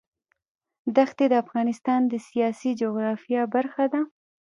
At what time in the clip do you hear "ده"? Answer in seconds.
3.93-4.01